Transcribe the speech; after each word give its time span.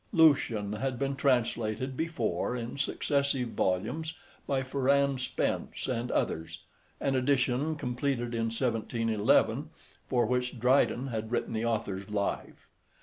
Lucian 0.11 0.73
had 0.73 0.97
been 0.97 1.15
translated 1.15 1.95
before 1.95 2.55
in 2.55 2.75
successive 2.75 3.49
volumes 3.49 4.15
by 4.47 4.63
Ferrand 4.63 5.19
Spence 5.21 5.87
and 5.87 6.09
others, 6.09 6.63
an 6.99 7.13
edition, 7.15 7.75
completed 7.75 8.33
in 8.33 8.45
1711, 8.49 9.69
for 10.07 10.25
which 10.25 10.59
Dryden 10.59 11.09
had 11.09 11.31
written 11.31 11.53
the 11.53 11.65
author's 11.65 12.09
Life. 12.09 12.67